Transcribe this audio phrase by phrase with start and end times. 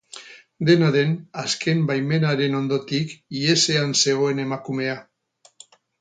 [0.69, 3.13] Dena den, azken baimenaren ondotik
[3.43, 4.97] ihesean zegoen emakumea.